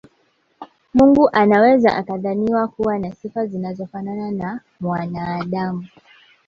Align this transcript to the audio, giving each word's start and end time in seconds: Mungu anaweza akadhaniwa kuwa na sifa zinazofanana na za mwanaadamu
Mungu 0.93 1.29
anaweza 1.29 1.95
akadhaniwa 1.95 2.67
kuwa 2.67 2.99
na 2.99 3.11
sifa 3.15 3.45
zinazofanana 3.45 4.31
na 4.31 4.53
za 4.55 4.59
mwanaadamu 4.79 5.87